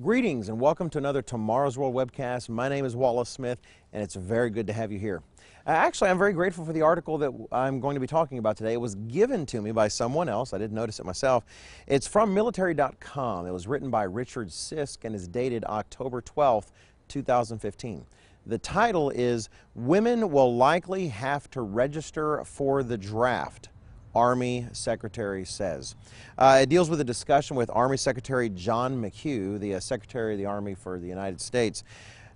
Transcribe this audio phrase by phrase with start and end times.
[0.00, 2.48] Greetings and welcome to another Tomorrow's World webcast.
[2.48, 3.60] My name is Wallace Smith
[3.92, 5.22] and it's very good to have you here.
[5.66, 8.56] Uh, actually, I'm very grateful for the article that I'm going to be talking about
[8.56, 8.72] today.
[8.72, 10.54] It was given to me by someone else.
[10.54, 11.44] I didn't notice it myself.
[11.86, 13.46] It's from military.com.
[13.46, 16.68] It was written by Richard Sisk and is dated October 12th,
[17.08, 18.06] 2015.
[18.46, 23.68] The title is Women Will Likely Have to Register for the Draft.
[24.14, 25.94] Army Secretary says.
[26.38, 30.38] Uh, it deals with a discussion with Army Secretary John McHugh, the uh, Secretary of
[30.38, 31.84] the Army for the United States.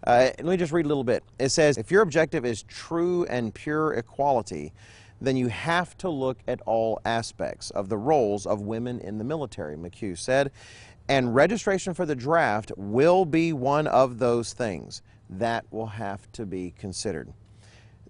[0.06, 1.24] Uh, let me just read a little bit.
[1.38, 4.72] It says, if your objective is true and pure equality,
[5.20, 9.24] then you have to look at all aspects of the roles of women in the
[9.24, 10.50] military, McHugh said.
[11.08, 16.46] And registration for the draft will be one of those things that will have to
[16.46, 17.32] be considered.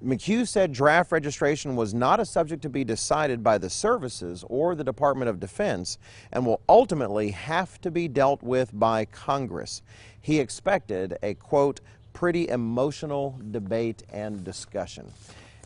[0.05, 4.75] McHugh said draft registration was not a subject to be decided by the services or
[4.75, 5.97] the Department of Defense
[6.31, 9.81] and will ultimately have to be dealt with by Congress.
[10.21, 11.81] He expected a, quote,
[12.13, 15.11] pretty emotional debate and discussion.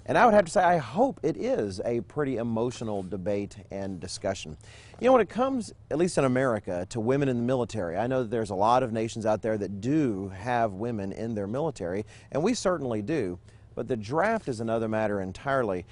[0.06, 3.98] And I would have to say, I hope it is a pretty emotional debate and
[3.98, 4.56] discussion.
[5.00, 8.06] You know, when it comes, at least in America, to women in the military, I
[8.06, 11.48] know that there's a lot of nations out there that do have women in their
[11.48, 13.38] military, and we certainly do.
[13.78, 15.86] But the draft is another matter entirely.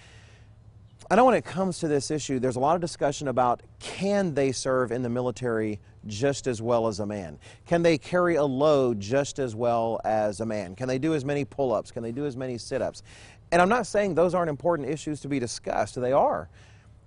[1.08, 4.34] I know when it comes to this issue, there's a lot of discussion about can
[4.34, 7.38] they serve in the military just as well as a man?
[7.64, 10.74] Can they carry a load just as well as a man?
[10.74, 11.92] Can they do as many pull ups?
[11.92, 13.04] Can they do as many sit ups?
[13.52, 16.48] And I'm not saying those aren't important issues to be discussed, they are.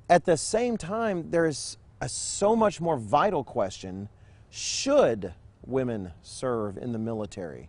[0.10, 4.08] At the same time, there's a so much more vital question
[4.50, 5.34] should
[5.66, 7.68] women serve in the military?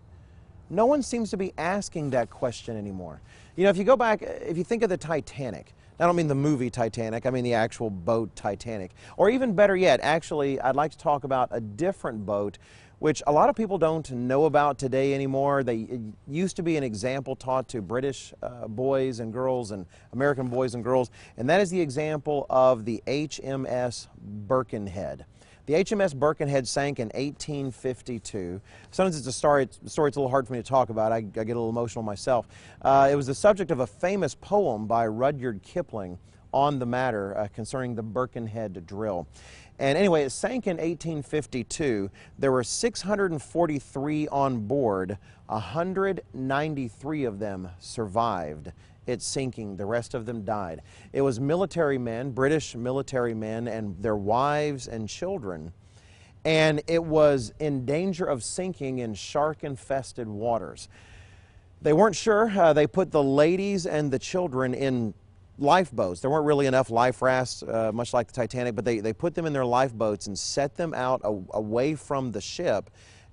[0.71, 3.21] No one seems to be asking that question anymore.
[3.57, 6.29] You know, if you go back, if you think of the Titanic, I don't mean
[6.29, 8.93] the movie Titanic, I mean the actual boat Titanic.
[9.17, 12.59] Or even better yet, actually, I'd like to talk about a different boat
[13.01, 15.63] which a lot of people don't know about today anymore.
[15.63, 20.49] They used to be an example taught to British uh, boys and girls and American
[20.49, 25.25] boys and girls, and that is the example of the HMS Birkenhead.
[25.71, 28.61] The HMS Birkenhead sank in 1852.
[28.91, 30.91] Sometimes it's a story, it's, a story it's a little hard for me to talk
[30.91, 31.13] about.
[31.13, 32.49] I, I get a little emotional myself.
[32.83, 36.19] Uh, it was the subject of a famous poem by Rudyard Kipling
[36.53, 39.27] on the matter uh, concerning the Birkenhead drill.
[39.79, 42.11] And anyway, it sank in 1852.
[42.39, 45.17] There were 643 on board.
[45.47, 48.73] 193 of them survived
[49.07, 49.77] its sinking.
[49.77, 50.83] The rest of them died.
[51.13, 55.73] It was military men, British military men, and their wives and children.
[56.45, 60.89] And it was in danger of sinking in shark infested waters.
[61.83, 62.51] They weren't sure.
[62.51, 65.15] Uh, they put the ladies and the children in
[65.61, 66.21] lifeboats.
[66.21, 69.35] There weren't really enough life rafts, uh, much like the Titanic, but they, they put
[69.35, 72.91] them in their lifeboats and set them out a, away from the ship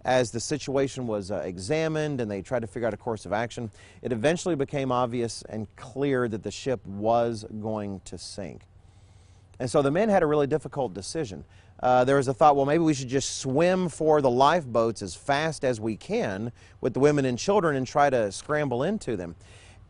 [0.07, 3.33] as the situation was uh, examined and they tried to figure out a course of
[3.33, 3.69] action,
[4.01, 8.61] it eventually became obvious and clear that the ship was going to sink.
[9.59, 11.43] And so the men had a really difficult decision.
[11.81, 15.13] Uh, there was a thought, well, maybe we should just swim for the lifeboats as
[15.13, 19.35] fast as we can with the women and children and try to scramble into them.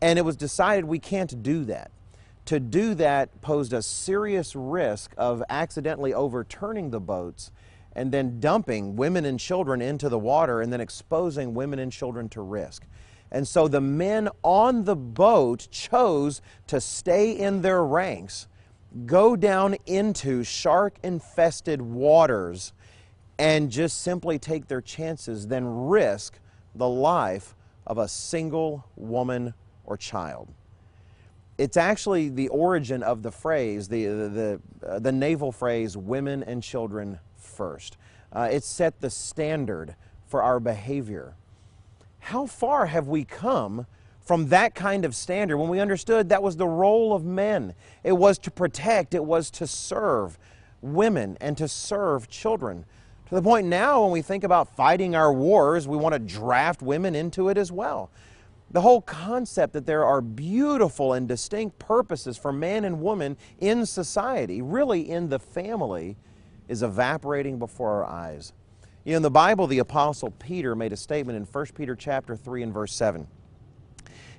[0.00, 1.90] And it was decided we can't do that.
[2.48, 7.52] To do that posed a serious risk of accidentally overturning the boats
[7.92, 12.26] and then dumping women and children into the water and then exposing women and children
[12.30, 12.86] to risk.
[13.30, 18.48] And so the men on the boat chose to stay in their ranks,
[19.04, 22.72] go down into shark infested waters,
[23.38, 26.38] and just simply take their chances, then risk
[26.74, 27.54] the life
[27.86, 29.52] of a single woman
[29.84, 30.48] or child.
[31.58, 36.44] It's actually the origin of the phrase, the, the, the, uh, the naval phrase, women
[36.44, 37.96] and children first.
[38.32, 39.96] Uh, it set the standard
[40.26, 41.34] for our behavior.
[42.20, 43.86] How far have we come
[44.20, 47.74] from that kind of standard when we understood that was the role of men?
[48.04, 50.38] It was to protect, it was to serve
[50.80, 52.84] women and to serve children.
[53.30, 56.82] To the point now, when we think about fighting our wars, we want to draft
[56.82, 58.10] women into it as well.
[58.70, 63.86] The whole concept that there are beautiful and distinct purposes for man and woman in
[63.86, 66.16] society, really in the family,
[66.68, 68.52] is evaporating before our eyes.
[69.04, 72.36] You know, in the Bible, the Apostle Peter made a statement in 1 Peter chapter
[72.36, 73.26] 3 and verse 7.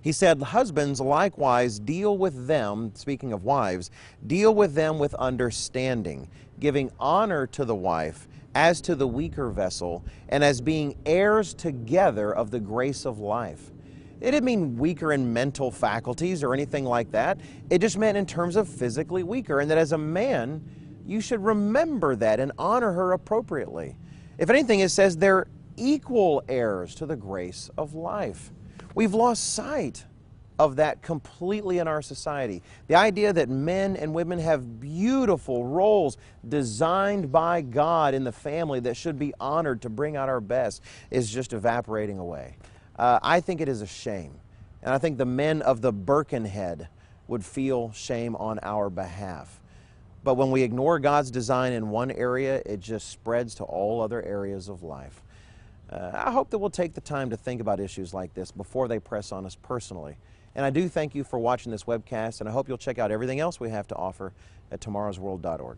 [0.02, 3.90] He said, Husbands likewise deal with them, speaking of wives,
[4.26, 6.30] deal with them with understanding,
[6.60, 12.34] giving honor to the wife as to the weaker vessel, and as being heirs together
[12.34, 13.72] of the grace of life.
[14.21, 17.39] It didn't mean weaker in mental faculties or anything like that.
[17.69, 20.63] It just meant in terms of physically weaker, and that as a man,
[21.06, 23.98] you should remember that and honor her appropriately.
[24.38, 28.51] If anything, it says they're equal heirs to the grace of life.
[28.94, 30.06] We've lost sight
[30.60, 32.62] of that completely in our society.
[32.88, 36.18] The idea that men and women have beautiful roles
[36.48, 40.83] designed by God in the family that should be honored to bring out our best
[41.10, 42.57] is just evaporating away.
[43.00, 44.34] Uh, I think it is a shame.
[44.84, 46.90] And I think the men of the Birkenhead
[47.30, 49.62] would feel shame on our behalf.
[50.22, 54.22] But when we ignore God's design in one area, it just spreads to all other
[54.22, 55.24] areas of life.
[55.90, 58.90] Uh, I hope that we'll take the time to think about issues like this before
[58.90, 60.18] they press on us personally.
[60.54, 63.12] And I do thank you for watching this webcast, and I hope you'll check out
[63.12, 64.34] everything else we have to offer
[64.72, 65.78] at tomorrowsworld.org.